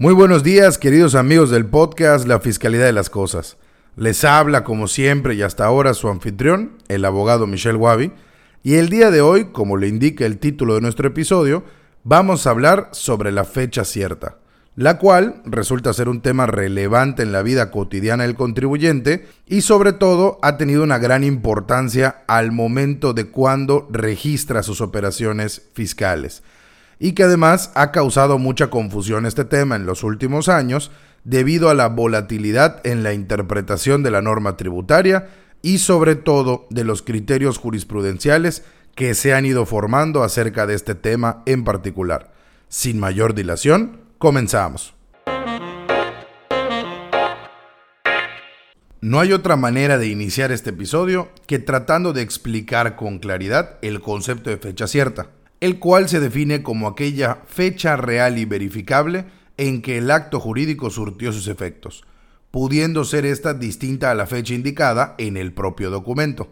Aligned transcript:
Muy 0.00 0.14
buenos 0.14 0.44
días, 0.44 0.78
queridos 0.78 1.16
amigos 1.16 1.50
del 1.50 1.66
podcast 1.66 2.24
La 2.24 2.38
Fiscalidad 2.38 2.84
de 2.84 2.92
las 2.92 3.10
Cosas. 3.10 3.56
Les 3.96 4.22
habla, 4.22 4.62
como 4.62 4.86
siempre 4.86 5.34
y 5.34 5.42
hasta 5.42 5.64
ahora, 5.64 5.92
su 5.92 6.06
anfitrión, 6.06 6.78
el 6.86 7.04
abogado 7.04 7.48
Michel 7.48 7.74
Wabi. 7.74 8.12
Y 8.62 8.74
el 8.74 8.90
día 8.90 9.10
de 9.10 9.22
hoy, 9.22 9.46
como 9.46 9.76
le 9.76 9.88
indica 9.88 10.24
el 10.24 10.38
título 10.38 10.76
de 10.76 10.82
nuestro 10.82 11.08
episodio, 11.08 11.64
vamos 12.04 12.46
a 12.46 12.50
hablar 12.50 12.90
sobre 12.92 13.32
la 13.32 13.42
fecha 13.42 13.84
cierta, 13.84 14.36
la 14.76 14.98
cual 14.98 15.42
resulta 15.44 15.92
ser 15.92 16.08
un 16.08 16.20
tema 16.20 16.46
relevante 16.46 17.24
en 17.24 17.32
la 17.32 17.42
vida 17.42 17.72
cotidiana 17.72 18.22
del 18.22 18.36
contribuyente 18.36 19.26
y 19.46 19.62
sobre 19.62 19.92
todo 19.92 20.38
ha 20.42 20.58
tenido 20.58 20.84
una 20.84 20.98
gran 20.98 21.24
importancia 21.24 22.22
al 22.28 22.52
momento 22.52 23.14
de 23.14 23.32
cuando 23.32 23.88
registra 23.90 24.62
sus 24.62 24.80
operaciones 24.80 25.62
fiscales 25.74 26.44
y 26.98 27.12
que 27.12 27.24
además 27.24 27.70
ha 27.74 27.92
causado 27.92 28.38
mucha 28.38 28.70
confusión 28.70 29.26
este 29.26 29.44
tema 29.44 29.76
en 29.76 29.86
los 29.86 30.02
últimos 30.02 30.48
años 30.48 30.90
debido 31.24 31.68
a 31.68 31.74
la 31.74 31.88
volatilidad 31.88 32.80
en 32.84 33.02
la 33.02 33.12
interpretación 33.12 34.02
de 34.02 34.10
la 34.10 34.22
norma 34.22 34.56
tributaria 34.56 35.28
y 35.62 35.78
sobre 35.78 36.16
todo 36.16 36.66
de 36.70 36.84
los 36.84 37.02
criterios 37.02 37.58
jurisprudenciales 37.58 38.64
que 38.94 39.14
se 39.14 39.34
han 39.34 39.46
ido 39.46 39.66
formando 39.66 40.22
acerca 40.22 40.66
de 40.66 40.74
este 40.74 40.94
tema 40.94 41.42
en 41.46 41.64
particular. 41.64 42.32
Sin 42.68 42.98
mayor 42.98 43.34
dilación, 43.34 44.00
comenzamos. 44.18 44.94
No 49.00 49.20
hay 49.20 49.32
otra 49.32 49.54
manera 49.54 49.96
de 49.96 50.08
iniciar 50.08 50.50
este 50.50 50.70
episodio 50.70 51.28
que 51.46 51.60
tratando 51.60 52.12
de 52.12 52.22
explicar 52.22 52.96
con 52.96 53.20
claridad 53.20 53.78
el 53.80 54.00
concepto 54.00 54.50
de 54.50 54.56
fecha 54.58 54.88
cierta 54.88 55.28
el 55.60 55.78
cual 55.78 56.08
se 56.08 56.20
define 56.20 56.62
como 56.62 56.86
aquella 56.86 57.38
fecha 57.46 57.96
real 57.96 58.38
y 58.38 58.44
verificable 58.44 59.26
en 59.56 59.82
que 59.82 59.98
el 59.98 60.10
acto 60.10 60.40
jurídico 60.40 60.90
surtió 60.90 61.32
sus 61.32 61.48
efectos, 61.48 62.04
pudiendo 62.50 63.04
ser 63.04 63.26
esta 63.26 63.54
distinta 63.54 64.10
a 64.10 64.14
la 64.14 64.26
fecha 64.26 64.54
indicada 64.54 65.14
en 65.18 65.36
el 65.36 65.52
propio 65.52 65.90
documento. 65.90 66.48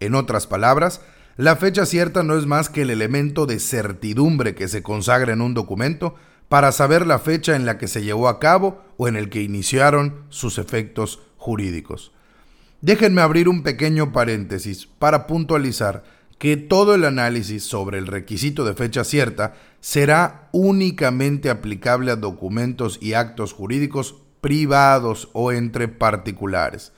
En 0.00 0.14
otras 0.14 0.46
palabras, 0.46 1.00
la 1.36 1.56
fecha 1.56 1.84
cierta 1.84 2.22
no 2.22 2.38
es 2.38 2.46
más 2.46 2.68
que 2.68 2.82
el 2.82 2.90
elemento 2.90 3.46
de 3.46 3.58
certidumbre 3.58 4.54
que 4.54 4.68
se 4.68 4.82
consagra 4.82 5.32
en 5.32 5.40
un 5.40 5.52
documento 5.52 6.14
para 6.48 6.70
saber 6.70 7.06
la 7.06 7.18
fecha 7.18 7.56
en 7.56 7.66
la 7.66 7.78
que 7.78 7.88
se 7.88 8.02
llevó 8.02 8.28
a 8.28 8.38
cabo 8.38 8.82
o 8.96 9.08
en 9.08 9.16
el 9.16 9.30
que 9.30 9.42
iniciaron 9.42 10.22
sus 10.28 10.58
efectos 10.58 11.20
jurídicos. 11.36 12.12
Déjenme 12.80 13.22
abrir 13.22 13.48
un 13.48 13.62
pequeño 13.62 14.12
paréntesis 14.12 14.86
para 14.86 15.26
puntualizar 15.26 16.04
que 16.38 16.56
todo 16.56 16.94
el 16.94 17.04
análisis 17.04 17.64
sobre 17.64 17.98
el 17.98 18.06
requisito 18.06 18.64
de 18.64 18.74
fecha 18.74 19.04
cierta 19.04 19.54
será 19.80 20.48
únicamente 20.52 21.50
aplicable 21.50 22.10
a 22.10 22.16
documentos 22.16 22.98
y 23.00 23.14
actos 23.14 23.52
jurídicos 23.52 24.16
privados 24.40 25.30
o 25.32 25.52
entre 25.52 25.88
particulares, 25.88 26.92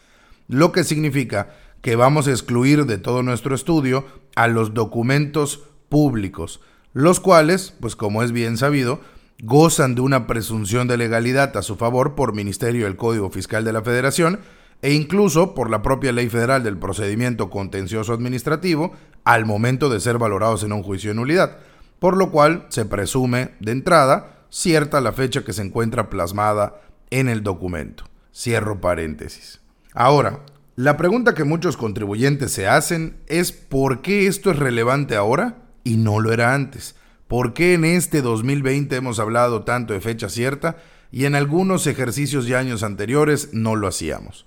lo 0.49 0.73
que 0.73 0.85
significa 0.85 1.55
que 1.81 1.95
vamos 1.95 2.27
a 2.27 2.33
excluir 2.33 2.87
de 2.87 2.99
todo 2.99 3.23
nuestro 3.23 3.55
estudio 3.55 4.05
a 4.35 4.49
los 4.49 4.75
documentos 4.75 5.63
públicos, 5.89 6.61
los 6.93 7.21
cuales, 7.21 7.75
pues 7.81 7.95
como 7.95 8.23
es 8.23 8.33
bien 8.33 8.57
sabido, 8.57 9.01
gozan 9.43 9.95
de 9.95 10.01
una 10.01 10.27
presunción 10.27 10.89
de 10.89 10.97
legalidad 10.97 11.57
a 11.57 11.63
su 11.63 11.77
favor 11.77 12.15
por 12.15 12.35
Ministerio 12.35 12.87
del 12.87 12.97
Código 12.97 13.31
Fiscal 13.31 13.65
de 13.65 13.73
la 13.73 13.83
Federación 13.83 14.41
e 14.83 14.93
incluso 14.93 15.55
por 15.55 15.71
la 15.71 15.83
propia 15.83 16.13
Ley 16.13 16.29
Federal 16.29 16.63
del 16.63 16.79
Procedimiento 16.79 17.51
Contencioso 17.51 18.13
Administrativo 18.13 18.93
al 19.25 19.45
momento 19.45 19.89
de 19.89 20.01
ser 20.01 20.19
valorados 20.19 20.63
en 20.63 20.73
un 20.73 20.83
juicio 20.83 21.11
de 21.11 21.17
nulidad, 21.17 21.59
por 21.99 22.17
lo 22.17 22.31
cual 22.31 22.67
se 22.69 22.85
presume 22.85 23.51
de 23.61 23.73
entrada 23.73 24.45
cierta 24.51 25.01
la 25.01 25.13
fecha 25.13 25.45
que 25.45 25.53
se 25.53 25.63
encuentra 25.63 26.11
plasmada 26.11 26.81
en 27.11 27.29
el 27.29 27.43
documento. 27.43 28.05
Cierro 28.33 28.81
paréntesis. 28.81 29.61
Ahora, 29.93 30.41
la 30.77 30.97
pregunta 30.97 31.35
que 31.35 31.45
muchos 31.45 31.77
contribuyentes 31.77 32.53
se 32.53 32.69
hacen 32.69 33.17
es 33.27 33.51
¿por 33.53 34.03
qué 34.03 34.27
esto 34.27 34.51
es 34.51 34.59
relevante 34.59 35.17
ahora 35.17 35.57
y 35.85 35.97
no 35.97 36.21
lo 36.21 36.33
era 36.33 36.55
antes? 36.55 36.97
¿Por 37.29 37.55
qué 37.55 37.75
en 37.75 37.85
este 37.85 38.23
2020 38.23 38.95
hemos 38.95 39.19
hablado 39.19 39.65
tanto 39.65 39.95
de 39.95 40.01
fecha 40.01 40.29
cierta 40.29 40.77
y 41.11 41.25
en 41.25 41.35
algunos 41.35 41.87
ejercicios 41.87 42.47
y 42.47 42.55
años 42.55 42.83
anteriores 42.83 43.51
no 43.53 43.75
lo 43.75 43.89
hacíamos? 43.89 44.47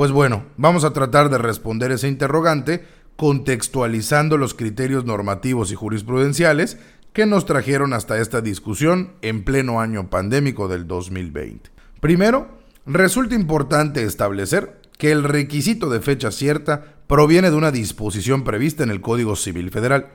Pues 0.00 0.12
bueno, 0.12 0.46
vamos 0.56 0.84
a 0.84 0.94
tratar 0.94 1.28
de 1.28 1.36
responder 1.36 1.92
ese 1.92 2.08
interrogante 2.08 2.86
contextualizando 3.16 4.38
los 4.38 4.54
criterios 4.54 5.04
normativos 5.04 5.70
y 5.72 5.74
jurisprudenciales 5.74 6.78
que 7.12 7.26
nos 7.26 7.44
trajeron 7.44 7.92
hasta 7.92 8.18
esta 8.18 8.40
discusión 8.40 9.12
en 9.20 9.44
pleno 9.44 9.78
año 9.78 10.08
pandémico 10.08 10.68
del 10.68 10.86
2020. 10.86 11.68
Primero, 12.00 12.48
resulta 12.86 13.34
importante 13.34 14.02
establecer 14.02 14.80
que 14.96 15.12
el 15.12 15.22
requisito 15.22 15.90
de 15.90 16.00
fecha 16.00 16.30
cierta 16.30 16.94
proviene 17.06 17.50
de 17.50 17.56
una 17.56 17.70
disposición 17.70 18.42
prevista 18.42 18.82
en 18.82 18.88
el 18.88 19.02
Código 19.02 19.36
Civil 19.36 19.70
Federal, 19.70 20.08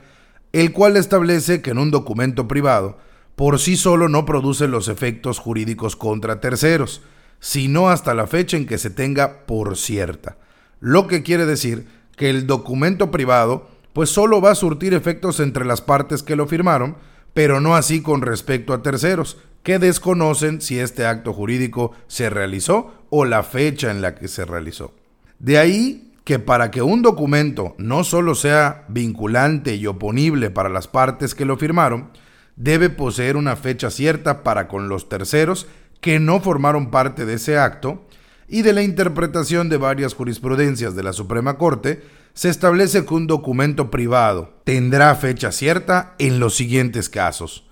el 0.52 0.72
cual 0.72 0.98
establece 0.98 1.62
que 1.62 1.70
en 1.70 1.78
un 1.78 1.92
documento 1.92 2.48
privado 2.48 2.98
por 3.36 3.60
sí 3.60 3.76
solo 3.76 4.10
no 4.10 4.26
produce 4.26 4.68
los 4.68 4.88
efectos 4.88 5.38
jurídicos 5.38 5.96
contra 5.96 6.42
terceros, 6.42 7.04
sino 7.40 7.90
hasta 7.90 8.14
la 8.14 8.28
fecha 8.28 8.58
en 8.58 8.66
que 8.66 8.78
se 8.78 8.90
tenga 8.90 9.46
por 9.46 9.78
cierta. 9.78 10.38
Lo 10.80 11.08
que 11.08 11.24
quiere 11.24 11.46
decir 11.46 11.88
que 12.16 12.30
el 12.30 12.48
documento 12.48 13.12
privado 13.12 13.70
pues 13.94 14.10
solo 14.10 14.42
va 14.42 14.52
a 14.52 14.56
surtir 14.56 14.94
efectos 14.94 15.40
entre 15.40 15.64
las 15.64 15.82
partes 15.82 16.22
que 16.22 16.36
lo 16.36 16.48
firmaron, 16.48 16.98
pero 17.34 17.62
no 17.62 17.76
así 17.78 18.02
con 18.02 18.22
respecto 18.22 18.74
a 18.74 18.82
terceros, 18.82 19.38
que 19.64 19.80
desconocen 19.80 20.60
si 20.60 20.80
este 20.80 21.06
acto 21.06 21.32
jurídico 21.32 21.94
se 22.08 22.30
realizó 22.30 22.94
o 23.10 23.24
la 23.24 23.42
fecha 23.44 23.92
en 23.92 24.02
la 24.02 24.16
que 24.16 24.28
se 24.28 24.44
realizó. 24.44 24.94
De 25.40 25.58
ahí 25.58 26.12
que 26.26 26.40
para 26.40 26.72
que 26.72 26.82
un 26.82 27.04
documento 27.04 27.74
no 27.78 28.04
solo 28.04 28.36
sea 28.36 28.84
vinculante 28.90 29.76
y 29.76 29.88
oponible 29.88 30.50
para 30.50 30.70
las 30.70 30.88
partes 30.88 31.34
que 31.34 31.46
lo 31.46 31.56
firmaron, 31.56 32.10
debe 32.58 32.90
poseer 32.90 33.38
una 33.38 33.56
fecha 33.56 33.92
cierta 33.92 34.44
para 34.44 34.68
con 34.68 34.90
los 34.90 35.08
terceros 35.08 35.68
que 36.02 36.20
no 36.20 36.40
formaron 36.40 36.92
parte 36.92 37.26
de 37.26 37.36
ese 37.36 37.58
acto, 37.58 38.06
y 38.48 38.62
de 38.62 38.74
la 38.74 38.84
interpretación 38.84 39.70
de 39.70 39.78
varias 39.78 40.14
jurisprudencias 40.14 40.96
de 40.96 41.04
la 41.04 41.14
Suprema 41.14 41.58
Corte, 41.58 42.04
se 42.34 42.50
establece 42.50 43.06
que 43.06 43.14
un 43.14 43.28
documento 43.28 43.90
privado 43.90 44.54
tendrá 44.66 45.16
fecha 45.16 45.52
cierta 45.52 46.16
en 46.20 46.40
los 46.40 46.56
siguientes 46.56 47.10
casos. 47.10 47.66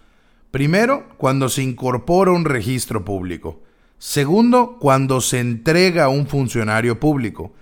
Primero, 0.51 1.09
cuando 1.17 1.49
se 1.49 1.63
incorpora 1.63 2.31
un 2.31 2.45
registro 2.45 3.03
público. 3.03 3.61
Segundo, 3.97 4.77
cuando 4.79 5.19
se 5.19 5.39
entrega 5.39 6.05
a 6.05 6.09
un 6.09 6.27
funcionario 6.27 6.99
público. 6.99 7.53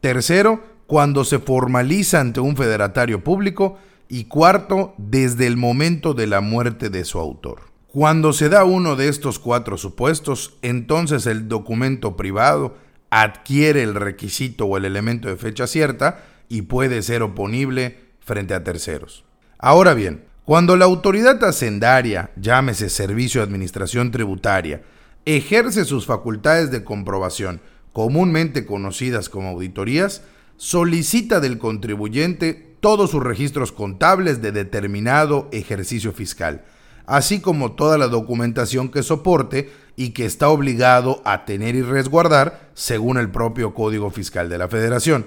Tercero, 0.00 0.62
cuando 0.86 1.24
se 1.24 1.38
formaliza 1.38 2.20
ante 2.20 2.40
un 2.40 2.56
federatario 2.56 3.24
público. 3.24 3.78
Y 4.08 4.24
cuarto, 4.24 4.94
desde 4.98 5.46
el 5.46 5.56
momento 5.56 6.12
de 6.12 6.26
la 6.26 6.40
muerte 6.40 6.90
de 6.90 7.04
su 7.04 7.18
autor. 7.18 7.69
Cuando 7.92 8.32
se 8.32 8.48
da 8.48 8.62
uno 8.62 8.94
de 8.94 9.08
estos 9.08 9.40
cuatro 9.40 9.76
supuestos, 9.76 10.56
entonces 10.62 11.26
el 11.26 11.48
documento 11.48 12.16
privado 12.16 12.76
adquiere 13.10 13.82
el 13.82 13.96
requisito 13.96 14.66
o 14.66 14.76
el 14.76 14.84
elemento 14.84 15.26
de 15.26 15.34
fecha 15.36 15.66
cierta 15.66 16.24
y 16.48 16.62
puede 16.62 17.02
ser 17.02 17.24
oponible 17.24 17.98
frente 18.20 18.54
a 18.54 18.62
terceros. 18.62 19.24
Ahora 19.58 19.94
bien, 19.94 20.22
cuando 20.44 20.76
la 20.76 20.84
autoridad 20.84 21.42
hacendaria, 21.42 22.30
llámese 22.36 22.90
Servicio 22.90 23.40
de 23.40 23.46
Administración 23.46 24.12
Tributaria, 24.12 24.82
ejerce 25.24 25.84
sus 25.84 26.06
facultades 26.06 26.70
de 26.70 26.84
comprobación, 26.84 27.60
comúnmente 27.92 28.66
conocidas 28.66 29.28
como 29.28 29.48
auditorías, 29.48 30.22
solicita 30.56 31.40
del 31.40 31.58
contribuyente 31.58 32.76
todos 32.78 33.10
sus 33.10 33.24
registros 33.24 33.72
contables 33.72 34.40
de 34.40 34.52
determinado 34.52 35.48
ejercicio 35.50 36.12
fiscal, 36.12 36.64
así 37.10 37.40
como 37.40 37.72
toda 37.72 37.98
la 37.98 38.06
documentación 38.06 38.88
que 38.88 39.02
soporte 39.02 39.72
y 39.96 40.10
que 40.10 40.26
está 40.26 40.48
obligado 40.48 41.20
a 41.24 41.44
tener 41.44 41.74
y 41.74 41.82
resguardar 41.82 42.70
según 42.74 43.18
el 43.18 43.30
propio 43.30 43.74
Código 43.74 44.12
Fiscal 44.12 44.48
de 44.48 44.58
la 44.58 44.68
Federación. 44.68 45.26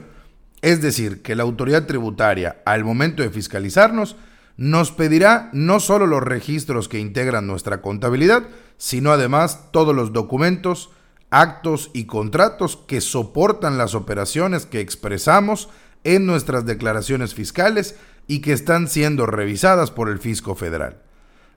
Es 0.62 0.82
decir, 0.82 1.22
que 1.22 1.36
la 1.36 1.44
autoridad 1.44 1.86
tributaria, 1.86 2.62
al 2.66 2.86
momento 2.86 3.22
de 3.22 3.32
fiscalizarnos, 3.32 4.16
nos 4.56 4.94
pedirá 4.94 5.50
no 5.52 5.82
solo 5.82 6.08
los 6.08 6.24
registros 6.24 6.88
que 6.88 7.00
integran 7.00 7.48
nuestra 7.48 7.82
contabilidad, 7.82 8.44
sino 8.78 9.12
además 9.12 9.70
todos 9.72 9.94
los 9.94 10.14
documentos, 10.14 10.90
actos 11.32 11.92
y 11.94 12.06
contratos 12.06 12.78
que 12.78 13.02
soportan 13.02 13.78
las 13.78 13.94
operaciones 13.94 14.66
que 14.66 14.80
expresamos 14.80 15.68
en 16.06 16.26
nuestras 16.26 16.66
declaraciones 16.66 17.34
fiscales 17.34 17.98
y 18.26 18.40
que 18.40 18.54
están 18.54 18.88
siendo 18.88 19.26
revisadas 19.26 19.92
por 19.92 20.08
el 20.08 20.20
Fisco 20.20 20.56
Federal. 20.56 21.04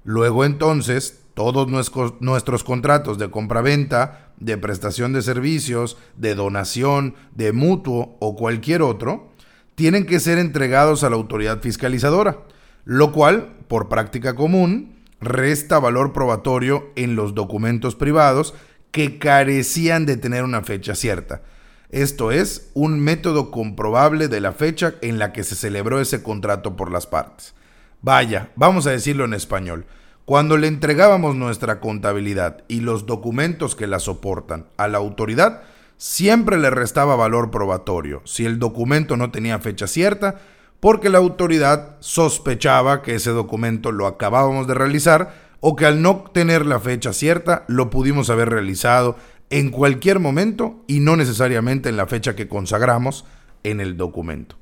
Luego 0.07 0.45
entonces, 0.45 1.19
todos 1.35 1.67
nuestros, 1.69 2.63
contratos 2.63 3.19
de 3.19 3.29
compraventa, 3.29 4.31
de 4.39 4.57
prestación 4.57 5.13
de 5.13 5.21
servicios, 5.21 5.99
de 6.17 6.37
donación, 6.37 7.17
de 7.35 7.53
mutuo 7.53 8.17
o 8.21 8.37
cualquier 8.37 8.83
otro, 8.83 9.33
tienen 9.75 10.07
que 10.07 10.21
ser 10.21 10.39
entregados 10.39 11.03
a 11.03 11.11
la 11.11 11.17
autoridad 11.17 11.61
fiscalizadora, 11.61 12.39
lo 12.85 13.11
cual, 13.11 13.57
por 13.67 13.89
práctica 13.89 14.37
común, 14.37 14.95
resta 15.21 15.81
valor 15.81 16.13
probatorio 16.13 16.93
en 16.95 17.17
los 17.17 17.35
documentos 17.35 17.97
privados 17.97 18.55
que 18.93 19.19
carecían 19.19 20.07
de 20.07 20.17
tener 20.17 20.45
una 20.45 20.63
fecha 20.63 20.95
cierta. 20.95 21.43
Esto 21.91 22.31
es, 22.31 22.71
un 22.75 23.01
método 23.01 23.51
comprobable 23.51 24.29
de 24.29 24.41
la 24.41 24.53
fecha 24.53 24.95
en 25.03 25.19
la 25.19 25.33
que 25.33 25.43
se 25.43 25.57
celebró 25.57 26.01
ese 26.01 26.23
contrato 26.23 26.77
por 26.77 26.93
las 26.93 27.09
partes. 27.09 27.57
Vaya, 28.03 28.51
vamos 28.57 28.87
a 28.87 28.91
decirlo 28.91 29.25
en 29.25 29.35
español. 29.35 29.87
Cuando 30.25 30.57
le 30.57 30.67
entregábamos 30.67 31.37
nuestra 31.37 31.81
contabilidad 31.81 32.65
y 32.69 32.81
los 32.81 33.07
documentos 33.07 33.77
que 33.77 33.87
la 33.87 34.01
soportan 34.01 34.67
a 34.77 34.89
la 34.89 34.99
autoridad, 34.99 35.63
siempre 35.97 36.59
le 36.59 36.71
restaba 36.71 37.17
valor 37.17 37.51
probatorio 37.51 38.23
si 38.25 38.45
el 38.45 38.59
documento 38.59 39.17
no 39.17 39.31
tenía 39.31 39.59
fecha 39.59 39.87
cierta, 39.87 40.37
porque 40.81 41.09
la 41.09 41.19
autoridad 41.19 41.97
sospechaba 42.01 43.03
que 43.03 43.15
ese 43.15 43.31
documento 43.31 43.93
lo 43.93 44.07
acabábamos 44.07 44.67
de 44.67 44.75
realizar 44.75 45.47
o 45.61 45.75
que 45.75 45.87
al 45.87 46.03
no 46.03 46.25
tener 46.33 46.67
la 46.67 46.81
fecha 46.81 47.13
cierta 47.13 47.65
lo 47.67 47.89
pudimos 47.89 48.29
haber 48.29 48.51
realizado 48.51 49.17
en 49.51 49.71
cualquier 49.71 50.19
momento 50.19 50.83
y 50.87 51.01
no 51.01 51.17
necesariamente 51.17 51.89
en 51.89 51.97
la 51.97 52.07
fecha 52.07 52.37
que 52.37 52.49
consagramos 52.49 53.25
en 53.63 53.81
el 53.81 53.97
documento. 53.97 54.57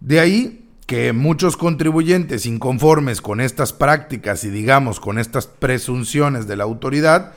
De 0.00 0.20
ahí 0.20 0.63
que 0.86 1.12
muchos 1.12 1.56
contribuyentes 1.56 2.46
inconformes 2.46 3.20
con 3.20 3.40
estas 3.40 3.72
prácticas 3.72 4.44
y 4.44 4.50
digamos 4.50 5.00
con 5.00 5.18
estas 5.18 5.46
presunciones 5.46 6.46
de 6.46 6.56
la 6.56 6.64
autoridad, 6.64 7.32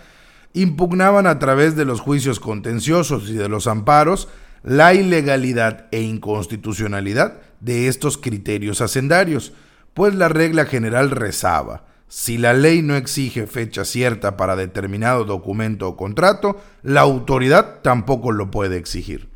impugnaban 0.54 1.28
a 1.28 1.40
través 1.40 1.76
de 1.76 1.86
los 1.86 2.02
juicios 2.02 2.40
contenciosos 2.40 3.30
y 3.30 3.34
de 3.34 3.50
los 3.50 3.68
amparos 3.68 4.28
la 4.64 4.94
ilegalidad 4.94 5.86
e 5.92 6.02
inconstitucionalidad 6.02 7.40
de 7.62 7.88
estos 7.88 8.18
criterios 8.18 8.82
hacendarios, 8.82 9.54
pues 9.94 10.14
la 10.14 10.30
regla 10.30 10.66
general 10.66 11.12
rezaba, 11.12 11.86
si 12.10 12.38
la 12.38 12.54
ley 12.54 12.82
no 12.82 12.96
exige 12.96 13.48
fecha 13.48 13.84
cierta 13.84 14.38
para 14.38 14.56
determinado 14.56 15.26
documento 15.26 15.90
o 15.90 15.98
contrato, 15.98 16.62
la 16.82 17.02
autoridad 17.02 17.80
tampoco 17.82 18.32
lo 18.32 18.50
puede 18.50 18.78
exigir. 18.78 19.28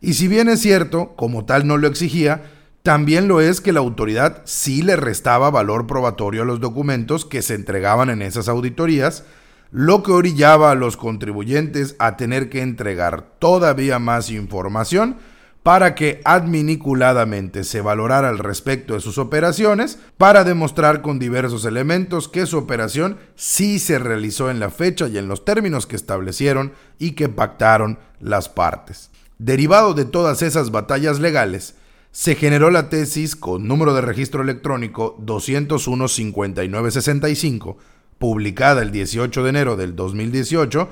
Y 0.00 0.14
si 0.14 0.26
bien 0.26 0.48
es 0.48 0.60
cierto, 0.60 1.14
como 1.14 1.44
tal 1.44 1.66
no 1.66 1.76
lo 1.76 1.86
exigía, 1.86 2.42
también 2.82 3.28
lo 3.28 3.40
es 3.40 3.60
que 3.60 3.72
la 3.72 3.80
autoridad 3.80 4.42
sí 4.44 4.82
le 4.82 4.96
restaba 4.96 5.50
valor 5.50 5.86
probatorio 5.86 6.42
a 6.42 6.44
los 6.44 6.60
documentos 6.60 7.24
que 7.24 7.42
se 7.42 7.54
entregaban 7.54 8.10
en 8.10 8.22
esas 8.22 8.48
auditorías, 8.48 9.24
lo 9.70 10.02
que 10.02 10.12
orillaba 10.12 10.72
a 10.72 10.74
los 10.74 10.96
contribuyentes 10.96 11.94
a 11.98 12.16
tener 12.16 12.50
que 12.50 12.60
entregar 12.60 13.22
todavía 13.38 13.98
más 13.98 14.30
información 14.30 15.16
para 15.62 15.94
que 15.94 16.20
adminiculadamente 16.24 17.62
se 17.62 17.80
valorara 17.80 18.28
al 18.28 18.38
respecto 18.38 18.94
de 18.94 19.00
sus 19.00 19.16
operaciones, 19.16 19.98
para 20.18 20.42
demostrar 20.42 21.02
con 21.02 21.20
diversos 21.20 21.64
elementos 21.64 22.28
que 22.28 22.46
su 22.46 22.58
operación 22.58 23.16
sí 23.36 23.78
se 23.78 24.00
realizó 24.00 24.50
en 24.50 24.58
la 24.58 24.70
fecha 24.70 25.06
y 25.06 25.18
en 25.18 25.28
los 25.28 25.44
términos 25.44 25.86
que 25.86 25.94
establecieron 25.94 26.72
y 26.98 27.12
que 27.12 27.28
pactaron 27.28 28.00
las 28.18 28.48
partes. 28.48 29.10
Derivado 29.38 29.94
de 29.94 30.04
todas 30.04 30.42
esas 30.42 30.72
batallas 30.72 31.20
legales, 31.20 31.76
se 32.12 32.34
generó 32.34 32.70
la 32.70 32.90
tesis 32.90 33.34
con 33.34 33.66
número 33.66 33.94
de 33.94 34.02
registro 34.02 34.42
electrónico 34.42 35.16
201-5965, 35.24 37.76
publicada 38.18 38.82
el 38.82 38.92
18 38.92 39.42
de 39.42 39.48
enero 39.48 39.76
del 39.76 39.96
2018, 39.96 40.90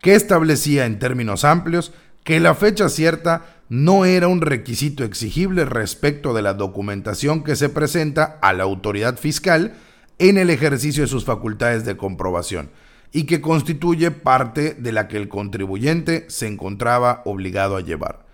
que 0.00 0.16
establecía 0.16 0.84
en 0.84 0.98
términos 0.98 1.44
amplios 1.44 1.92
que 2.24 2.40
la 2.40 2.56
fecha 2.56 2.88
cierta 2.88 3.44
no 3.68 4.04
era 4.04 4.26
un 4.26 4.40
requisito 4.40 5.04
exigible 5.04 5.64
respecto 5.64 6.34
de 6.34 6.42
la 6.42 6.54
documentación 6.54 7.44
que 7.44 7.54
se 7.54 7.68
presenta 7.68 8.40
a 8.42 8.52
la 8.52 8.64
autoridad 8.64 9.16
fiscal 9.16 9.74
en 10.18 10.36
el 10.36 10.50
ejercicio 10.50 11.04
de 11.04 11.08
sus 11.08 11.24
facultades 11.24 11.84
de 11.84 11.96
comprobación 11.96 12.70
y 13.12 13.22
que 13.24 13.40
constituye 13.40 14.10
parte 14.10 14.74
de 14.74 14.90
la 14.90 15.06
que 15.06 15.16
el 15.16 15.28
contribuyente 15.28 16.24
se 16.28 16.48
encontraba 16.48 17.22
obligado 17.24 17.76
a 17.76 17.82
llevar. 17.82 18.25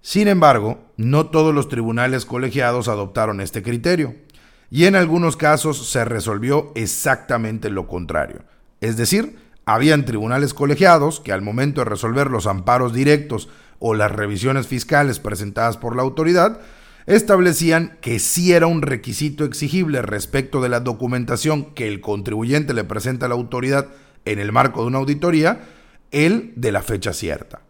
Sin 0.00 0.28
embargo, 0.28 0.78
no 0.96 1.26
todos 1.26 1.54
los 1.54 1.68
tribunales 1.68 2.24
colegiados 2.24 2.88
adoptaron 2.88 3.40
este 3.40 3.62
criterio, 3.62 4.14
y 4.70 4.84
en 4.84 4.96
algunos 4.96 5.36
casos 5.36 5.88
se 5.90 6.04
resolvió 6.04 6.72
exactamente 6.74 7.70
lo 7.70 7.86
contrario. 7.86 8.42
Es 8.80 8.96
decir, 8.96 9.36
habían 9.64 10.04
tribunales 10.04 10.54
colegiados 10.54 11.20
que 11.20 11.32
al 11.32 11.42
momento 11.42 11.80
de 11.80 11.86
resolver 11.86 12.30
los 12.30 12.46
amparos 12.46 12.94
directos 12.94 13.48
o 13.78 13.94
las 13.94 14.10
revisiones 14.10 14.66
fiscales 14.66 15.18
presentadas 15.18 15.76
por 15.76 15.96
la 15.96 16.02
autoridad, 16.02 16.60
establecían 17.06 17.96
que 18.00 18.18
sí 18.18 18.52
era 18.52 18.66
un 18.66 18.82
requisito 18.82 19.44
exigible 19.44 20.02
respecto 20.02 20.60
de 20.60 20.68
la 20.68 20.80
documentación 20.80 21.72
que 21.74 21.88
el 21.88 22.00
contribuyente 22.00 22.74
le 22.74 22.84
presenta 22.84 23.26
a 23.26 23.28
la 23.30 23.34
autoridad 23.34 23.88
en 24.26 24.38
el 24.38 24.52
marco 24.52 24.82
de 24.82 24.88
una 24.88 24.98
auditoría, 24.98 25.60
el 26.10 26.52
de 26.56 26.72
la 26.72 26.82
fecha 26.82 27.12
cierta. 27.12 27.62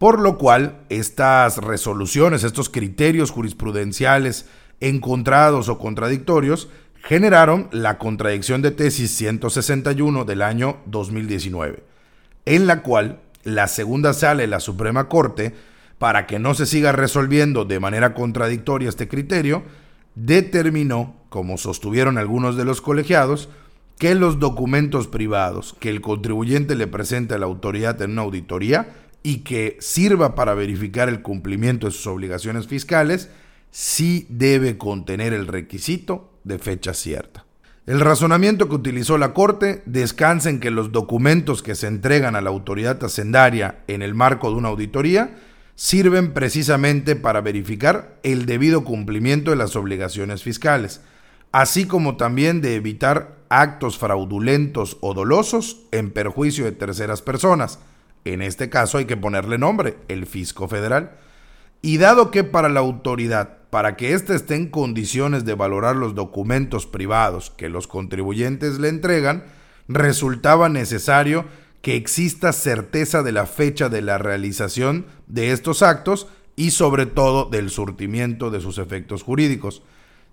Por 0.00 0.18
lo 0.18 0.38
cual, 0.38 0.78
estas 0.88 1.58
resoluciones, 1.58 2.42
estos 2.42 2.70
criterios 2.70 3.30
jurisprudenciales 3.30 4.46
encontrados 4.80 5.68
o 5.68 5.76
contradictorios, 5.76 6.70
generaron 7.04 7.68
la 7.70 7.98
contradicción 7.98 8.62
de 8.62 8.70
tesis 8.70 9.10
161 9.10 10.24
del 10.24 10.40
año 10.40 10.78
2019, 10.86 11.84
en 12.46 12.66
la 12.66 12.82
cual 12.82 13.20
la 13.44 13.68
segunda 13.68 14.14
sala 14.14 14.40
de 14.40 14.46
la 14.46 14.60
Suprema 14.60 15.06
Corte, 15.10 15.54
para 15.98 16.26
que 16.26 16.38
no 16.38 16.54
se 16.54 16.64
siga 16.64 16.92
resolviendo 16.92 17.66
de 17.66 17.78
manera 17.78 18.14
contradictoria 18.14 18.88
este 18.88 19.06
criterio, 19.06 19.64
determinó, 20.14 21.16
como 21.28 21.58
sostuvieron 21.58 22.16
algunos 22.16 22.56
de 22.56 22.64
los 22.64 22.80
colegiados, 22.80 23.50
que 23.98 24.14
los 24.14 24.38
documentos 24.38 25.08
privados 25.08 25.76
que 25.78 25.90
el 25.90 26.00
contribuyente 26.00 26.74
le 26.74 26.86
presenta 26.86 27.34
a 27.34 27.38
la 27.38 27.44
autoridad 27.44 28.00
en 28.00 28.12
una 28.12 28.22
auditoría 28.22 28.88
y 29.22 29.38
que 29.38 29.76
sirva 29.80 30.34
para 30.34 30.54
verificar 30.54 31.08
el 31.08 31.22
cumplimiento 31.22 31.86
de 31.86 31.92
sus 31.92 32.06
obligaciones 32.06 32.66
fiscales, 32.66 33.30
sí 33.70 34.26
debe 34.30 34.78
contener 34.78 35.32
el 35.32 35.46
requisito 35.46 36.32
de 36.44 36.58
fecha 36.58 36.94
cierta. 36.94 37.44
El 37.86 38.00
razonamiento 38.00 38.68
que 38.68 38.74
utilizó 38.74 39.18
la 39.18 39.32
Corte 39.34 39.82
descansa 39.86 40.50
en 40.50 40.60
que 40.60 40.70
los 40.70 40.92
documentos 40.92 41.62
que 41.62 41.74
se 41.74 41.86
entregan 41.86 42.36
a 42.36 42.40
la 42.40 42.50
autoridad 42.50 43.02
hacendaria 43.02 43.80
en 43.88 44.02
el 44.02 44.14
marco 44.14 44.50
de 44.50 44.56
una 44.56 44.68
auditoría 44.68 45.36
sirven 45.74 46.32
precisamente 46.34 47.16
para 47.16 47.40
verificar 47.40 48.18
el 48.22 48.44
debido 48.46 48.84
cumplimiento 48.84 49.50
de 49.50 49.56
las 49.56 49.76
obligaciones 49.76 50.42
fiscales, 50.42 51.00
así 51.52 51.86
como 51.86 52.16
también 52.16 52.60
de 52.60 52.74
evitar 52.74 53.38
actos 53.48 53.98
fraudulentos 53.98 54.98
o 55.00 55.14
dolosos 55.14 55.80
en 55.90 56.10
perjuicio 56.10 56.66
de 56.66 56.72
terceras 56.72 57.22
personas, 57.22 57.80
en 58.24 58.42
este 58.42 58.68
caso 58.68 58.98
hay 58.98 59.06
que 59.06 59.16
ponerle 59.16 59.58
nombre, 59.58 59.96
el 60.08 60.26
fisco 60.26 60.68
federal. 60.68 61.12
Y 61.82 61.96
dado 61.96 62.30
que 62.30 62.44
para 62.44 62.68
la 62.68 62.80
autoridad, 62.80 63.58
para 63.70 63.96
que 63.96 64.12
éste 64.12 64.34
esté 64.34 64.56
en 64.56 64.68
condiciones 64.68 65.44
de 65.44 65.54
valorar 65.54 65.96
los 65.96 66.14
documentos 66.14 66.86
privados 66.86 67.50
que 67.50 67.68
los 67.68 67.86
contribuyentes 67.86 68.78
le 68.78 68.88
entregan, 68.88 69.44
resultaba 69.88 70.68
necesario 70.68 71.46
que 71.82 71.96
exista 71.96 72.52
certeza 72.52 73.22
de 73.22 73.32
la 73.32 73.46
fecha 73.46 73.88
de 73.88 74.02
la 74.02 74.18
realización 74.18 75.06
de 75.26 75.52
estos 75.52 75.82
actos 75.82 76.28
y 76.56 76.72
sobre 76.72 77.06
todo 77.06 77.46
del 77.46 77.70
surtimiento 77.70 78.50
de 78.50 78.60
sus 78.60 78.76
efectos 78.76 79.22
jurídicos, 79.22 79.82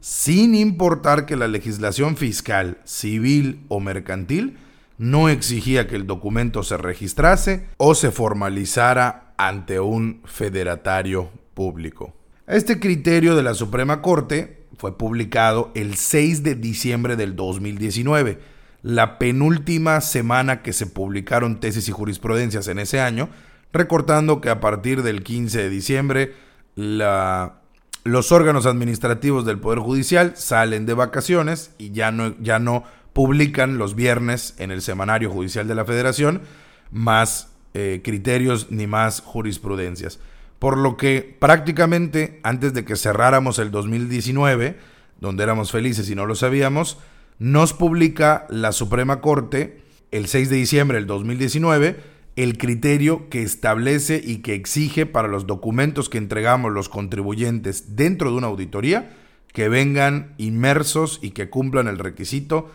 sin 0.01 0.56
importar 0.56 1.25
que 1.25 1.38
la 1.38 1.48
legislación 1.48 2.17
fiscal, 2.17 2.79
civil 2.84 3.63
o 3.70 3.79
mercantil 3.79 4.58
no 4.98 5.30
exigía 5.30 5.88
que 5.88 5.96
el 5.96 6.08
documento 6.08 6.63
se 6.63 6.77
registrase 6.77 7.68
o 7.77 7.96
se 7.96 8.12
formalizara 8.12 9.34
ante 9.38 9.80
un 9.80 10.22
federatario 10.25 11.30
público. 11.54 12.13
Este 12.48 12.80
criterio 12.80 13.36
de 13.36 13.44
la 13.44 13.54
Suprema 13.54 14.01
Corte 14.01 14.66
fue 14.77 14.98
publicado 14.98 15.72
el 15.75 15.96
6 15.96 16.44
de 16.44 16.56
diciembre 16.56 17.16
del 17.16 17.36
2019, 17.36 18.39
la 18.84 19.18
penúltima 19.18 20.01
semana 20.01 20.62
que 20.62 20.72
se 20.72 20.86
publicaron 20.86 21.60
tesis 21.60 21.89
y 21.89 21.92
jurisprudencias 21.92 22.68
en 22.68 22.80
ese 22.80 23.01
año, 23.01 23.30
recortando 23.74 24.39
que 24.39 24.50
a 24.50 24.60
partir 24.60 25.04
del 25.04 25.24
15 25.24 25.63
de 25.63 25.70
diciembre 25.70 26.34
los 26.75 28.32
órganos 28.32 28.66
administrativos 28.66 29.46
del 29.46 29.60
Poder 29.60 29.80
Judicial 29.80 30.38
salen 30.38 30.86
de 30.86 30.94
vacaciones 30.94 31.72
y 31.77 31.92
ya 31.92 32.12
no, 32.12 32.36
ya 32.39 32.60
no 32.60 32.84
publican 33.17 33.79
los 33.79 33.95
viernes 33.95 34.53
en 34.59 34.69
el 34.69 34.83
Semanario 34.83 35.31
Judicial 35.31 35.67
de 35.67 35.74
la 35.74 35.86
Federación 35.86 36.43
más 36.91 37.51
eh, 37.74 38.01
criterios 38.03 38.67
ni 38.69 38.86
más 38.86 39.21
jurisprudencias. 39.21 40.19
Por 40.59 40.77
lo 40.77 40.97
que 40.97 41.36
prácticamente 41.39 42.39
antes 42.43 42.75
de 42.75 42.86
que 42.86 42.95
cerráramos 42.95 43.57
el 43.57 43.71
2019, 43.71 44.77
donde 45.19 45.41
éramos 45.41 45.71
felices 45.71 46.07
y 46.12 46.13
no 46.13 46.27
lo 46.27 46.36
sabíamos, 46.36 47.00
nos 47.39 47.74
publica 47.74 48.45
la 48.51 48.71
Suprema 48.71 49.19
Corte 49.19 49.81
el 50.12 50.27
6 50.27 50.51
de 50.51 50.55
diciembre 50.57 51.00
del 51.00 51.07
2019 51.07 52.00
el 52.36 52.59
criterio 52.59 53.29
que 53.29 53.41
establece 53.41 54.21
y 54.24 54.43
que 54.43 54.53
exige 54.53 55.07
para 55.07 55.27
los 55.27 55.47
documentos 55.47 56.07
que 56.07 56.19
entregamos 56.19 56.71
los 56.71 56.88
contribuyentes 56.88 57.95
dentro 57.95 58.29
de 58.29 58.38
una 58.38 58.45
auditoría 58.45 59.09
que 59.53 59.69
vengan 59.69 60.36
inmersos 60.38 61.17
y 61.24 61.31
que 61.31 61.50
cumplan 61.50 61.88
el 61.88 61.97
requisito 61.97 62.69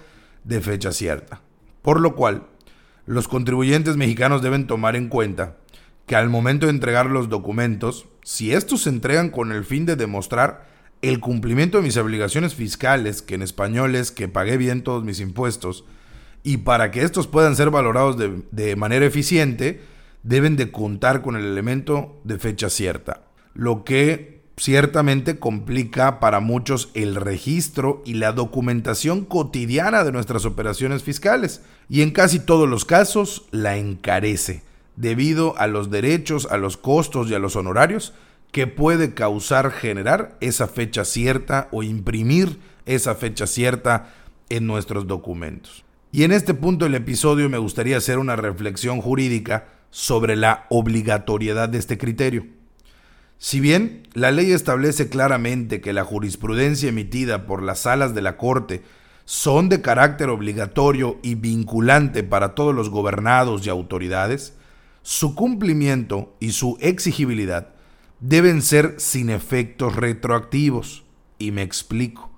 de 0.45 0.61
fecha 0.61 0.93
cierta. 0.93 1.41
Por 1.83 2.01
lo 2.01 2.15
cual, 2.15 2.47
los 3.07 3.29
contribuyentes 3.29 3.97
mexicanos 3.97 4.43
deben 4.43 4.67
tomar 4.67 4.97
en 4.97 5.09
cuenta 5.09 5.57
que 6.07 6.17
al 6.17 6.29
momento 6.29 6.67
de 6.67 6.73
entregar 6.73 7.07
los 7.07 7.29
documentos, 7.29 8.07
si 8.23 8.53
estos 8.53 8.83
se 8.83 8.91
entregan 8.91 9.31
con 9.31 9.53
el 9.53 9.65
fin 9.65 9.87
de 9.87 9.97
demostrar 9.97 10.67
el 11.01 11.19
cumplimiento 11.21 11.79
de 11.79 11.85
mis 11.85 11.97
obligaciones 11.97 12.55
fiscales, 12.55 13.23
que 13.23 13.35
en 13.35 13.43
español 13.43 13.97
es 13.97 14.13
que 14.13 14.29
pagué 14.29 14.57
bien 14.57 14.83
todos 14.83 15.05
mis 15.05 15.21
impuestos, 15.21 15.85
y 16.45 16.59
para 16.59 16.91
que 16.91 17.03
estos 17.03 17.27
puedan 17.27 17.57
ser 17.57 17.71
valorados 17.71 18.17
de, 18.17 18.43
de 18.51 18.77
manera 18.77 19.07
eficiente, 19.07 19.81
deben 20.23 20.57
de 20.57 20.71
contar 20.71 21.23
con 21.23 21.37
el 21.37 21.45
elemento 21.45 22.21
de 22.25 22.39
fecha 22.39 22.71
cierta, 22.71 23.25
lo 23.55 23.85
que 23.85 24.42
ciertamente 24.57 25.39
complica 25.39 26.21
para 26.21 26.41
muchos 26.41 26.91
el 26.95 27.15
registro 27.17 28.03
y 28.05 28.15
la 28.15 28.33
documentación 28.33 29.25
cotidiana 29.25 30.05
de 30.05 30.13
nuestras 30.13 30.45
operaciones 30.45 31.03
fiscales, 31.03 31.63
y 31.89 32.03
en 32.03 32.11
casi 32.11 32.39
todos 32.39 32.69
los 32.69 32.85
casos 32.85 33.47
la 33.51 33.77
encarece, 33.77 34.63
debido 34.97 35.59
a 35.59 35.67
los 35.67 35.91
derechos, 35.91 36.47
a 36.51 36.57
los 36.57 36.77
costos 36.77 37.31
y 37.31 37.35
a 37.35 37.39
los 37.39 37.57
honorarios 37.57 38.13
que 38.53 38.67
puede 38.67 39.15
causar 39.15 39.71
generar 39.71 40.37
esa 40.41 40.69
fecha 40.69 41.05
cierta 41.05 41.69
o 41.73 41.83
imprimir 41.83 42.59
esa 42.85 43.15
fecha 43.15 43.47
cierta 43.47 44.13
en 44.51 44.67
nuestros 44.67 45.07
documentos. 45.07 45.85
Y 46.13 46.25
en 46.25 46.33
este 46.33 46.53
punto 46.53 46.85
del 46.85 46.95
episodio 46.95 47.49
me 47.49 47.57
gustaría 47.57 47.97
hacer 47.97 48.19
una 48.19 48.37
reflexión 48.37 49.01
jurídica 49.01 49.69
sobre 49.91 50.37
la 50.37 50.67
obligatoriedad 50.69 51.71
de 51.71 51.79
este 51.79 51.97
criterio. 51.97 52.47
Si 53.45 53.59
bien 53.59 54.07
la 54.15 54.31
ley 54.31 54.53
establece 54.53 55.09
claramente 55.09 55.81
que 55.81 55.93
la 55.93 56.05
jurisprudencia 56.05 56.91
emitida 56.91 57.45
por 57.45 57.61
las 57.61 57.81
salas 57.81 58.15
de 58.15 58.23
la 58.23 58.37
Corte 58.37 58.85
son 59.25 59.69
de 59.69 59.83
carácter 59.83 60.29
obligatorio 60.29 61.19
y 61.25 61.35
vinculante 61.35 62.23
para 62.23 62.55
todos 62.55 62.73
los 62.73 62.89
gobernados 62.89 63.67
y 63.67 63.69
autoridades, 63.69 64.55
su 65.03 65.35
cumplimiento 65.35 66.37
y 66.39 66.53
su 66.53 66.79
exigibilidad 66.81 67.71
deben 68.21 68.63
ser 68.63 68.95
sin 68.99 69.29
efectos 69.29 69.97
retroactivos. 69.97 71.03
Y 71.41 71.51
me 71.51 71.63
explico. 71.63 72.31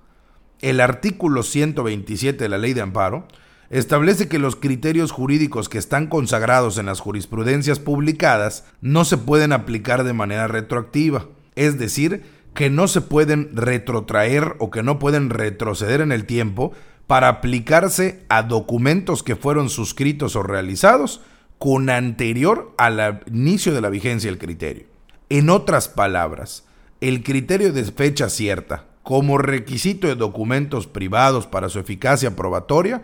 El 0.63 0.81
artículo 0.81 1.43
127 1.43 2.45
de 2.45 2.49
la 2.49 2.57
Ley 2.57 2.73
de 2.73 2.81
Amparo 2.81 3.29
establece 3.71 4.29
que 4.29 4.39
los 4.39 4.57
criterios 4.57 5.11
jurídicos 5.11 5.69
que 5.69 5.79
están 5.79 6.07
consagrados 6.07 6.79
en 6.79 6.87
las 6.87 7.01
jurisprudencias 7.01 7.79
publicadas 7.79 8.65
no 8.81 9.05
se 9.05 9.17
pueden 9.17 9.53
aplicar 9.53 10.05
de 10.05 10.13
manera 10.13 10.47
retroactiva, 10.49 11.27
es 11.55 11.79
decir, 11.79 12.23
que 12.55 12.71
no 12.71 12.89
se 12.89 13.01
pueden 13.01 13.51
retrotraer 13.55 14.55
o 14.59 14.71
que 14.71 14.83
no 14.83 14.99
pueden 14.99 15.31
retroceder 15.31 16.01
en 16.01 16.13
el 16.13 16.25
tiempo 16.25 16.73
para 17.07 17.29
aplicarse 17.29 18.25
a 18.29 18.43
documentos 18.43 19.23
que 19.23 19.37
fueron 19.37 19.69
suscritos 19.69 20.37
o 20.37 20.43
realizados 20.43 21.21
con 21.59 21.91
anterior 21.91 22.73
al 22.79 23.23
inicio 23.27 23.75
de 23.75 23.81
la 23.81 23.91
vigencia 23.91 24.31
del 24.31 24.39
criterio. 24.39 24.87
En 25.29 25.51
otras 25.51 25.89
palabras, 25.89 26.65
el 27.01 27.23
criterio 27.23 27.73
de 27.73 27.85
fecha 27.85 28.29
cierta 28.29 28.85
como 29.03 29.37
requisito 29.37 30.07
de 30.07 30.15
documentos 30.15 30.87
privados 30.87 31.47
para 31.47 31.69
su 31.69 31.79
eficacia 31.79 32.35
probatoria 32.35 33.03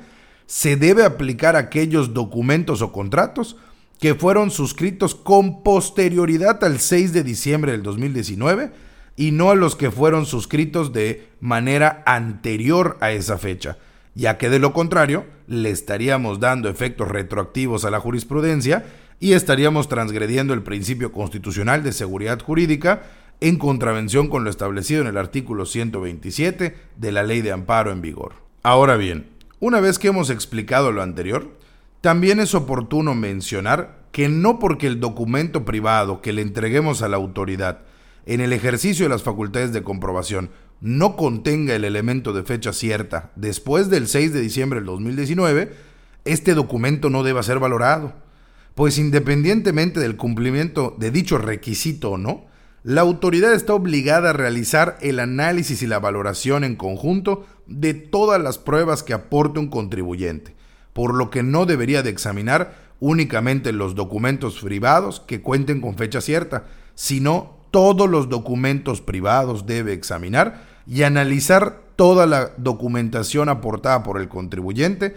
se 0.51 0.75
debe 0.75 1.05
aplicar 1.05 1.55
a 1.55 1.61
aquellos 1.61 2.13
documentos 2.13 2.83
o 2.83 2.91
contratos 2.91 3.57
que 4.01 4.17
fueron 4.17 4.51
suscritos 4.51 5.15
con 5.15 5.63
posterioridad 5.63 6.65
al 6.65 6.81
6 6.81 7.13
de 7.13 7.23
diciembre 7.23 7.71
del 7.71 7.85
2019 7.85 8.73
y 9.15 9.31
no 9.31 9.51
a 9.51 9.55
los 9.55 9.77
que 9.77 9.93
fueron 9.93 10.27
suscritos 10.27 10.93
de 10.93 11.29
manera 11.39 12.03
anterior 12.05 12.99
a 13.01 13.13
esa 13.13 13.39
fecha, 13.39 13.79
ya 14.17 14.39
que 14.39 14.51
de 14.51 14.59
lo 14.59 14.73
contrario 14.73 15.25
le 15.47 15.71
estaríamos 15.71 16.41
dando 16.41 16.69
efectos 16.69 17.07
retroactivos 17.07 17.85
a 17.85 17.93
la 17.93 18.01
jurisprudencia 18.01 18.87
y 19.21 19.35
estaríamos 19.35 19.89
transgrediendo 19.89 20.53
el 20.53 20.65
principio 20.65 21.13
constitucional 21.13 21.85
de 21.85 21.93
seguridad 21.93 22.41
jurídica 22.43 23.03
en 23.41 23.57
contravención 23.57 24.27
con 24.27 24.43
lo 24.43 24.51
establecido 24.51 25.03
en 25.03 25.07
el 25.07 25.17
artículo 25.17 25.65
127 25.65 26.77
de 26.97 27.13
la 27.13 27.23
ley 27.23 27.41
de 27.41 27.53
amparo 27.53 27.93
en 27.93 28.03
vigor. 28.03 28.33
Ahora 28.65 28.97
bien, 28.97 29.30
una 29.61 29.81
vez 29.81 29.99
que 29.99 30.09
hemos 30.09 30.31
explicado 30.31 30.91
lo 30.91 31.03
anterior, 31.03 31.57
también 32.01 32.41
es 32.41 32.55
oportuno 32.55 33.15
mencionar 33.15 34.01
que 34.11 34.29
no 34.29 34.59
porque 34.59 34.87
el 34.87 35.01
documento 35.01 35.67
privado 35.67 36.23
que 36.23 36.33
le 36.33 36.43
entreguemos 36.43 37.03
a 37.03 37.09
la 37.09 37.19
autoridad 37.19 37.81
en 38.27 38.41
el 38.41 38.53
ejercicio 38.53 39.05
de 39.05 39.11
las 39.11 39.23
facultades 39.23 39.73
de 39.73 39.83
comprobación 39.83 40.51
no 40.81 41.15
contenga 41.15 41.75
el 41.75 41.85
elemento 41.85 42.33
de 42.33 42.43
fecha 42.43 42.73
cierta 42.73 43.33
después 43.37 43.91
del 43.91 44.09
6 44.09 44.33
de 44.33 44.41
diciembre 44.41 44.81
del 44.81 44.87
2019, 44.87 45.73
este 46.25 46.55
documento 46.55 47.11
no 47.11 47.23
deba 47.23 47.43
ser 47.43 47.59
valorado, 47.59 48.15
pues 48.75 48.97
independientemente 48.99 50.01
del 50.01 50.17
cumplimiento 50.17 50.97
de 50.99 51.11
dicho 51.11 51.37
requisito 51.37 52.13
o 52.13 52.19
no, 52.19 52.47
la 52.83 53.03
autoridad 53.03 53.53
está 53.53 53.75
obligada 53.75 54.31
a 54.31 54.33
realizar 54.33 54.97
el 55.03 55.21
análisis 55.21 55.83
y 55.83 55.87
la 55.87 55.99
valoración 55.99 56.65
en 56.65 56.77
conjunto 56.77 57.47
de 57.67 57.93
todas 57.93 58.41
las 58.41 58.57
pruebas 58.59 59.03
que 59.03 59.13
aporte 59.13 59.59
un 59.59 59.69
contribuyente, 59.69 60.55
por 60.93 61.15
lo 61.15 61.31
que 61.31 61.43
no 61.43 61.67
debería 61.67 62.03
de 62.03 62.11
examinar 62.11 62.75
únicamente 62.99 63.73
los 63.73 63.95
documentos 63.95 64.61
privados 64.61 65.21
que 65.21 65.43
cuenten 65.43 65.81
con 65.81 65.97
fecha 65.97 66.21
cierta, 66.21 66.65
sino 66.95 67.59
todos 67.71 68.09
los 68.09 68.29
documentos 68.29 69.01
privados 69.01 69.67
debe 69.67 69.93
examinar 69.93 70.65
y 70.87 71.03
analizar 71.03 71.83
toda 71.97 72.27
la 72.27 72.53
documentación 72.57 73.49
aportada 73.49 74.03
por 74.03 74.19
el 74.19 74.29
contribuyente 74.29 75.17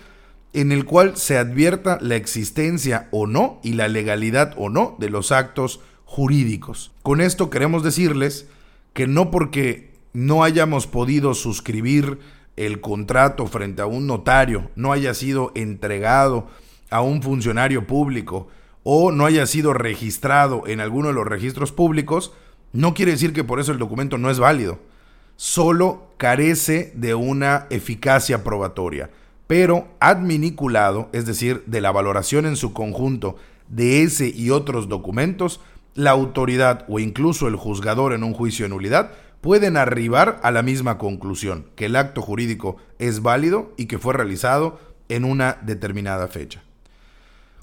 en 0.52 0.72
el 0.72 0.86
cual 0.86 1.18
se 1.18 1.38
advierta 1.38 1.98
la 2.02 2.16
existencia 2.16 3.08
o 3.12 3.26
no 3.26 3.60
y 3.64 3.74
la 3.74 3.88
legalidad 3.88 4.54
o 4.58 4.70
no 4.70 4.96
de 5.00 5.10
los 5.10 5.32
actos 5.32 5.80
jurídicos. 6.14 6.92
Con 7.02 7.22
esto 7.22 7.50
queremos 7.50 7.82
decirles 7.82 8.48
que 8.94 9.08
no 9.08 9.32
porque 9.32 9.96
no 10.14 10.44
hayamos 10.44 10.86
podido 10.86 11.34
suscribir 11.34 12.20
el 12.56 12.82
contrato 12.82 13.48
frente 13.48 13.82
a 13.82 13.88
un 13.88 14.06
notario, 14.06 14.70
no 14.76 14.92
haya 14.92 15.16
sido 15.16 15.52
entregado 15.56 16.50
a 16.92 17.02
un 17.02 17.24
funcionario 17.24 17.88
público 17.88 18.48
o 18.84 19.12
no 19.12 19.26
haya 19.26 19.48
sido 19.48 19.74
registrado 19.74 20.68
en 20.68 20.82
alguno 20.82 21.08
de 21.08 21.16
los 21.16 21.26
registros 21.26 21.72
públicos, 21.72 22.32
no 22.74 22.94
quiere 22.94 23.14
decir 23.14 23.34
que 23.34 23.44
por 23.44 23.60
eso 23.60 23.72
el 23.72 23.80
documento 23.80 24.20
no 24.20 24.30
es 24.30 24.38
válido. 24.38 24.78
Solo 25.36 26.10
carece 26.18 26.94
de 26.96 27.16
una 27.16 27.66
eficacia 27.72 28.44
probatoria, 28.44 29.10
pero 29.48 29.88
adminiculado, 30.00 31.10
es 31.12 31.26
decir, 31.26 31.64
de 31.66 31.82
la 31.82 31.92
valoración 31.92 32.46
en 32.46 32.56
su 32.56 32.72
conjunto 32.72 33.36
de 33.68 34.04
ese 34.04 34.28
y 34.28 34.52
otros 34.52 34.88
documentos, 34.88 35.60
la 35.96 36.12
autoridad 36.12 36.86
o 36.88 37.00
incluso 37.00 37.48
el 37.48 37.56
juzgador 37.56 38.14
en 38.14 38.24
un 38.24 38.34
juicio 38.34 38.66
de 38.66 38.70
nulidad 38.70 39.12
pueden 39.42 39.78
arribar 39.78 40.40
a 40.44 40.52
la 40.52 40.62
misma 40.62 40.98
conclusión, 40.98 41.66
que 41.76 41.86
el 41.86 41.96
acto 41.96 42.22
jurídico 42.22 42.78
es 42.98 43.22
válido 43.22 43.74
y 43.78 43.88
que 43.88 44.00
fue 44.00 44.14
realizado 44.14 44.80
en 45.10 45.26
una 45.26 45.58
determinada 45.62 46.28
fecha. 46.28 46.64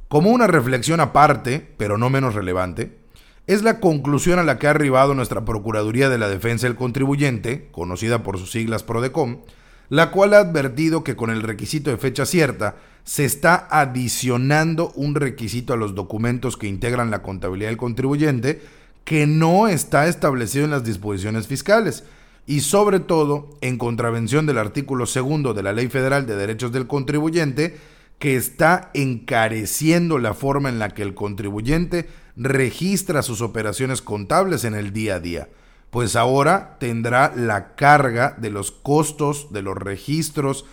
Como 0.08 0.30
una 0.30 0.46
reflexión 0.46 1.00
aparte, 1.00 1.72
pero 1.76 1.96
no 1.96 2.10
menos 2.10 2.34
relevante, 2.34 2.98
es 3.46 3.62
la 3.62 3.80
conclusión 3.80 4.38
a 4.38 4.44
la 4.44 4.58
que 4.58 4.66
ha 4.66 4.70
arribado 4.70 5.14
nuestra 5.14 5.44
Procuraduría 5.44 6.08
de 6.08 6.18
la 6.18 6.28
Defensa 6.28 6.66
del 6.66 6.76
Contribuyente, 6.76 7.68
conocida 7.72 8.22
por 8.22 8.38
sus 8.38 8.50
siglas 8.50 8.82
PRODECOM, 8.82 9.40
la 9.90 10.10
cual 10.10 10.34
ha 10.34 10.38
advertido 10.38 11.04
que 11.04 11.16
con 11.16 11.30
el 11.30 11.42
requisito 11.42 11.90
de 11.90 11.98
fecha 11.98 12.24
cierta 12.24 12.76
se 13.04 13.24
está 13.24 13.66
adicionando 13.70 14.92
un 14.94 15.14
requisito 15.14 15.74
a 15.74 15.76
los 15.76 15.94
documentos 15.94 16.56
que 16.56 16.68
integran 16.68 17.10
la 17.10 17.22
contabilidad 17.22 17.70
del 17.70 17.76
contribuyente 17.76 18.62
que 19.04 19.26
no 19.26 19.66
está 19.68 20.06
establecido 20.06 20.64
en 20.64 20.70
las 20.70 20.84
disposiciones 20.84 21.48
fiscales 21.48 22.04
y 22.46 22.60
sobre 22.60 23.00
todo 23.00 23.50
en 23.60 23.78
contravención 23.78 24.46
del 24.46 24.58
artículo 24.58 25.06
segundo 25.06 25.54
de 25.54 25.62
la 25.64 25.72
Ley 25.72 25.88
Federal 25.88 26.26
de 26.26 26.36
Derechos 26.36 26.72
del 26.72 26.86
Contribuyente 26.86 27.76
que 28.20 28.36
está 28.36 28.90
encareciendo 28.94 30.18
la 30.18 30.34
forma 30.34 30.68
en 30.68 30.78
la 30.78 30.90
que 30.90 31.02
el 31.02 31.14
contribuyente 31.14 32.08
registra 32.36 33.22
sus 33.22 33.40
operaciones 33.40 34.02
contables 34.02 34.64
en 34.64 34.74
el 34.74 34.92
día 34.92 35.16
a 35.16 35.20
día 35.20 35.48
pues 35.90 36.16
ahora 36.16 36.76
tendrá 36.78 37.32
la 37.34 37.74
carga 37.74 38.36
de 38.38 38.50
los 38.50 38.70
costos 38.70 39.52
de 39.52 39.62
los 39.62 39.76
registros 39.76 40.64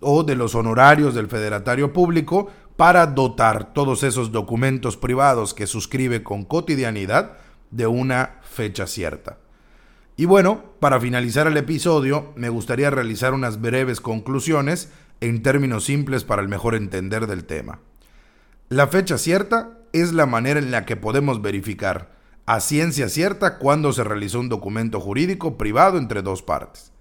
o 0.00 0.24
de 0.24 0.34
los 0.34 0.54
honorarios 0.54 1.14
del 1.14 1.28
federatario 1.28 1.92
público 1.92 2.50
para 2.76 3.06
dotar 3.06 3.72
todos 3.74 4.02
esos 4.02 4.32
documentos 4.32 4.96
privados 4.96 5.54
que 5.54 5.66
suscribe 5.66 6.22
con 6.22 6.44
cotidianidad 6.44 7.34
de 7.70 7.86
una 7.86 8.40
fecha 8.42 8.86
cierta. 8.86 9.38
Y 10.16 10.24
bueno, 10.24 10.62
para 10.80 11.00
finalizar 11.00 11.46
el 11.46 11.56
episodio, 11.56 12.32
me 12.36 12.48
gustaría 12.48 12.90
realizar 12.90 13.34
unas 13.34 13.60
breves 13.60 14.00
conclusiones 14.00 14.90
en 15.20 15.42
términos 15.42 15.84
simples 15.84 16.24
para 16.24 16.42
el 16.42 16.48
mejor 16.48 16.74
entender 16.74 17.26
del 17.26 17.44
tema. 17.44 17.80
La 18.68 18.88
fecha 18.88 19.18
cierta 19.18 19.78
es 19.92 20.12
la 20.12 20.26
manera 20.26 20.58
en 20.58 20.70
la 20.70 20.84
que 20.84 20.96
podemos 20.96 21.42
verificar 21.42 22.21
a 22.46 22.60
ciencia 22.60 23.08
cierta 23.08 23.58
cuando 23.58 23.92
se 23.92 24.04
realizó 24.04 24.40
un 24.40 24.48
documento 24.48 25.00
jurídico 25.00 25.56
privado 25.56 25.98
entre 25.98 26.22
dos 26.22 26.42
partes. 26.42 26.92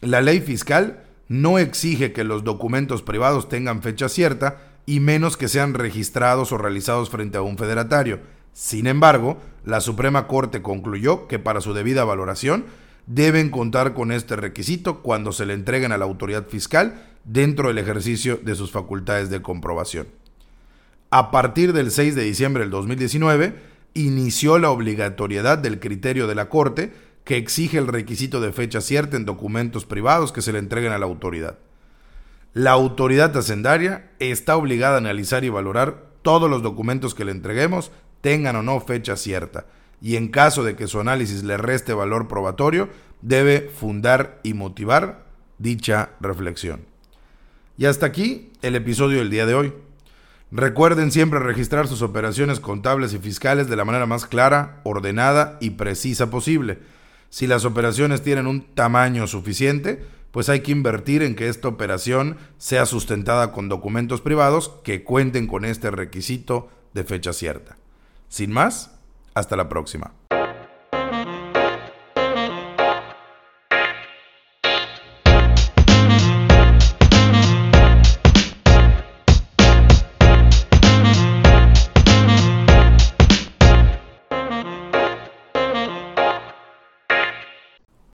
La 0.00 0.20
ley 0.20 0.40
fiscal 0.40 1.04
no 1.28 1.58
exige 1.58 2.12
que 2.12 2.24
los 2.24 2.44
documentos 2.44 3.02
privados 3.02 3.48
tengan 3.48 3.82
fecha 3.82 4.08
cierta 4.08 4.58
y 4.86 5.00
menos 5.00 5.36
que 5.36 5.48
sean 5.48 5.74
registrados 5.74 6.52
o 6.52 6.58
realizados 6.58 7.10
frente 7.10 7.38
a 7.38 7.42
un 7.42 7.56
federatario. 7.56 8.20
Sin 8.52 8.86
embargo, 8.86 9.38
la 9.64 9.80
Suprema 9.80 10.26
Corte 10.26 10.62
concluyó 10.62 11.28
que 11.28 11.38
para 11.38 11.60
su 11.60 11.72
debida 11.72 12.04
valoración 12.04 12.64
deben 13.06 13.50
contar 13.50 13.94
con 13.94 14.12
este 14.12 14.36
requisito 14.36 15.02
cuando 15.02 15.32
se 15.32 15.46
le 15.46 15.54
entreguen 15.54 15.92
a 15.92 15.98
la 15.98 16.04
autoridad 16.04 16.46
fiscal 16.48 17.06
dentro 17.24 17.68
del 17.68 17.78
ejercicio 17.78 18.40
de 18.42 18.54
sus 18.54 18.72
facultades 18.72 19.30
de 19.30 19.42
comprobación. 19.42 20.08
A 21.10 21.30
partir 21.30 21.72
del 21.72 21.90
6 21.90 22.14
de 22.14 22.24
diciembre 22.24 22.62
del 22.62 22.70
2019, 22.70 23.54
inició 23.94 24.58
la 24.58 24.70
obligatoriedad 24.70 25.58
del 25.58 25.80
criterio 25.80 26.26
de 26.26 26.34
la 26.34 26.48
Corte 26.48 26.92
que 27.24 27.36
exige 27.36 27.78
el 27.78 27.86
requisito 27.86 28.40
de 28.40 28.52
fecha 28.52 28.80
cierta 28.80 29.16
en 29.16 29.24
documentos 29.24 29.84
privados 29.84 30.32
que 30.32 30.42
se 30.42 30.52
le 30.52 30.58
entreguen 30.58 30.92
a 30.92 30.98
la 30.98 31.06
autoridad. 31.06 31.58
La 32.54 32.72
autoridad 32.72 33.36
hacendaria 33.36 34.10
está 34.18 34.56
obligada 34.56 34.96
a 34.96 34.98
analizar 34.98 35.44
y 35.44 35.48
valorar 35.48 36.04
todos 36.22 36.50
los 36.50 36.62
documentos 36.62 37.14
que 37.14 37.24
le 37.24 37.32
entreguemos, 37.32 37.90
tengan 38.20 38.56
o 38.56 38.62
no 38.62 38.80
fecha 38.80 39.16
cierta, 39.16 39.66
y 40.00 40.16
en 40.16 40.28
caso 40.28 40.64
de 40.64 40.76
que 40.76 40.88
su 40.88 41.00
análisis 41.00 41.44
le 41.44 41.56
reste 41.56 41.94
valor 41.94 42.28
probatorio, 42.28 42.88
debe 43.22 43.70
fundar 43.70 44.40
y 44.42 44.54
motivar 44.54 45.24
dicha 45.58 46.10
reflexión. 46.20 46.84
Y 47.78 47.86
hasta 47.86 48.06
aquí 48.06 48.52
el 48.62 48.74
episodio 48.74 49.18
del 49.18 49.30
día 49.30 49.46
de 49.46 49.54
hoy. 49.54 49.72
Recuerden 50.54 51.10
siempre 51.10 51.38
registrar 51.38 51.88
sus 51.88 52.02
operaciones 52.02 52.60
contables 52.60 53.14
y 53.14 53.18
fiscales 53.18 53.70
de 53.70 53.76
la 53.76 53.86
manera 53.86 54.04
más 54.04 54.26
clara, 54.26 54.82
ordenada 54.84 55.56
y 55.62 55.70
precisa 55.70 56.28
posible. 56.28 56.78
Si 57.30 57.46
las 57.46 57.64
operaciones 57.64 58.20
tienen 58.20 58.46
un 58.46 58.74
tamaño 58.74 59.26
suficiente, 59.26 60.04
pues 60.30 60.50
hay 60.50 60.60
que 60.60 60.72
invertir 60.72 61.22
en 61.22 61.36
que 61.36 61.48
esta 61.48 61.68
operación 61.68 62.36
sea 62.58 62.84
sustentada 62.84 63.50
con 63.50 63.70
documentos 63.70 64.20
privados 64.20 64.74
que 64.84 65.04
cuenten 65.04 65.46
con 65.46 65.64
este 65.64 65.90
requisito 65.90 66.68
de 66.92 67.04
fecha 67.04 67.32
cierta. 67.32 67.78
Sin 68.28 68.52
más, 68.52 68.90
hasta 69.32 69.56
la 69.56 69.70
próxima. 69.70 70.12